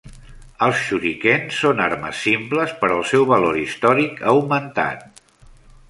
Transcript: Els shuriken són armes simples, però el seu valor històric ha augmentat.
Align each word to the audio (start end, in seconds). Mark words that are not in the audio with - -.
Els 0.67 0.79
shuriken 0.85 1.45
són 1.57 1.83
armes 1.89 2.23
simples, 2.29 2.73
però 2.83 2.99
el 3.03 3.07
seu 3.13 3.29
valor 3.35 3.63
històric 3.65 4.21
ha 4.25 4.35
augmentat. 4.37 5.07